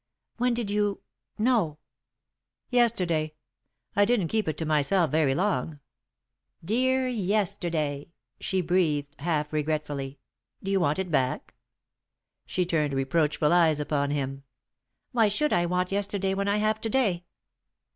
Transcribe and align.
"When 0.37 0.55
did 0.55 0.71
you 0.71 1.01
know?" 1.37 1.77
"Yesterday. 2.71 3.35
I 3.95 4.03
didn't 4.03 4.29
keep 4.29 4.47
it 4.47 4.57
to 4.57 4.65
myself 4.65 5.11
very 5.11 5.35
long." 5.35 5.79
[Sidenote: 5.79 5.79
When 5.79 5.83
Shall 5.85 6.47
It 6.47 6.65
Be?] 6.65 6.65
"Dear 6.65 7.07
yesterday!" 7.09 8.07
she 8.39 8.61
breathed, 8.61 9.15
half 9.19 9.53
regretfully. 9.53 10.17
"Do 10.63 10.71
you 10.71 10.79
want 10.79 10.97
it 10.97 11.11
back?" 11.11 11.53
She 12.47 12.65
turned 12.65 12.95
reproachful 12.95 13.53
eyes 13.53 13.79
upon 13.79 14.09
him. 14.09 14.41
"Why 15.11 15.27
should 15.27 15.53
I 15.53 15.67
want 15.67 15.91
yesterday 15.91 16.33
when 16.33 16.47
I 16.47 16.57
have 16.57 16.81
to 16.81 16.89
day?" 16.89 17.25